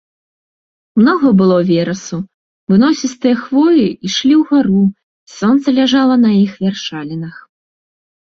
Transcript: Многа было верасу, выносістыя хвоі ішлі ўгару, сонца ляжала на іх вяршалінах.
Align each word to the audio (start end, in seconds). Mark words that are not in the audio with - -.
Многа 0.99 1.27
было 1.41 1.57
верасу, 1.71 2.17
выносістыя 2.73 3.35
хвоі 3.43 3.85
ішлі 4.09 4.33
ўгару, 4.41 4.81
сонца 5.37 5.67
ляжала 5.81 6.15
на 6.25 6.31
іх 6.43 6.51
вяршалінах. 6.65 7.35